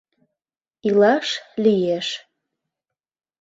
[0.87, 1.27] Илаш
[1.63, 2.07] лиеш.